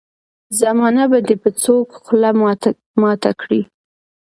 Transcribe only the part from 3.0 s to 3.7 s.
ماته کړي.